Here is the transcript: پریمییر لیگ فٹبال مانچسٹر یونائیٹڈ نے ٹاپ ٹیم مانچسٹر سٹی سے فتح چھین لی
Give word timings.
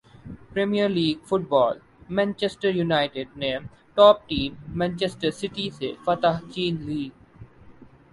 پریمییر 0.49 0.89
لیگ 0.89 1.17
فٹبال 1.27 1.75
مانچسٹر 2.15 2.69
یونائیٹڈ 2.75 3.37
نے 3.37 3.51
ٹاپ 3.97 4.17
ٹیم 4.29 4.51
مانچسٹر 4.77 5.31
سٹی 5.39 5.69
سے 5.77 5.93
فتح 6.05 6.35
چھین 6.51 6.75
لی 6.87 7.03